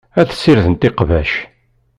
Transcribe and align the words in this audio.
Ad 0.19 0.29
ssirdent 0.31 0.87
iqbac. 0.89 1.31